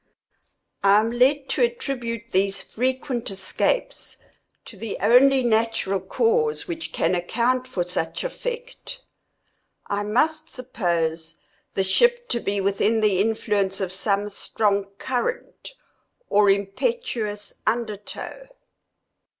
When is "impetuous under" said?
16.49-17.95